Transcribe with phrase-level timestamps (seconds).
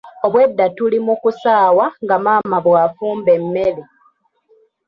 [0.25, 3.83] Obwedda tuli mu kusaawa nga maama bw'afumba emmere.